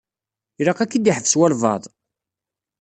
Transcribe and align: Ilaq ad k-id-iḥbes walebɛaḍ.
Ilaq 0.59 0.79
ad 0.79 0.89
k-id-iḥbes 0.89 1.33
walebɛaḍ. 1.39 1.83